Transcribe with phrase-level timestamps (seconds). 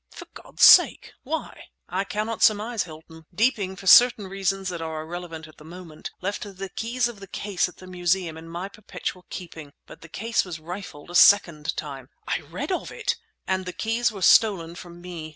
[0.09, 3.27] "For God's sake, why?" "I cannot surmise, Hilton.
[3.31, 7.27] Deeping, for certain reasons that are irrelevant at the moment, left the keys of the
[7.27, 12.09] case at the Museum in my perpetual keeping—but the case was rifled a second time—"
[12.27, 15.29] "I read of it!" "And the keys were stolen from me.